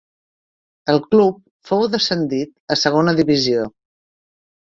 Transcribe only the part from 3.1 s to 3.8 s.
divisió.